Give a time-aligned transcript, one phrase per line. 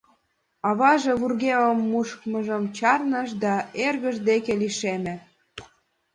[0.69, 3.55] Аваже вургемым мушмыжым чарныш да
[3.85, 5.15] эргыж деке лишеме.